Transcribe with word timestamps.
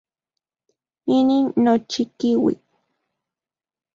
Inin 1.15 1.45
nochikiui. 1.63 2.55